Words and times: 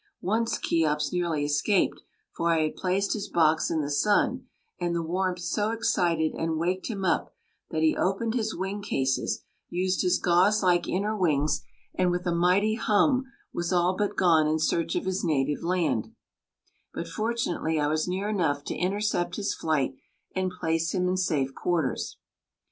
Once 0.23 0.57
Cheops 0.57 1.13
nearly 1.13 1.45
escaped, 1.45 2.01
for 2.35 2.49
I 2.51 2.63
had 2.63 2.75
placed 2.75 3.13
his 3.13 3.29
box 3.29 3.69
in 3.69 3.81
the 3.81 3.91
sun, 3.91 4.47
and 4.79 4.95
the 4.95 5.03
warmth 5.03 5.37
so 5.41 5.69
excited 5.69 6.33
and 6.33 6.57
waked 6.57 6.87
him 6.87 7.05
up 7.05 7.35
that 7.69 7.83
he 7.83 7.95
opened 7.95 8.33
his 8.33 8.55
wing 8.55 8.81
cases, 8.81 9.43
used 9.69 10.01
his 10.01 10.17
gauze 10.17 10.63
like 10.63 10.87
inner 10.87 11.15
wings, 11.15 11.61
and 11.93 12.09
with 12.09 12.25
a 12.25 12.33
mighty 12.33 12.73
hum 12.73 13.25
was 13.53 13.71
all 13.71 13.95
but 13.95 14.15
gone 14.15 14.47
in 14.47 14.57
search 14.57 14.95
of 14.95 15.05
his 15.05 15.23
native 15.23 15.61
land, 15.61 16.15
but 16.95 17.07
fortunately 17.07 17.79
I 17.79 17.85
was 17.85 18.07
near 18.07 18.27
enough 18.27 18.63
to 18.63 18.75
intercept 18.75 19.35
his 19.35 19.53
flight 19.53 19.93
and 20.35 20.49
place 20.49 20.95
him 20.95 21.07
in 21.07 21.15
safe 21.15 21.53
quarters. 21.53 22.17